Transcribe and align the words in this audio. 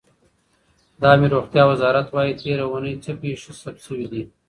د 0.99 1.01
عامې 1.09 1.27
روغتیا 1.35 1.63
وزارت 1.71 2.07
وایي 2.11 2.33
تېره 2.41 2.63
اوونۍ 2.65 2.95
څه 3.03 3.11
پېښې 3.21 3.51
ثبت 3.61 3.77
شوې 3.85 4.07
دي. 4.11 4.23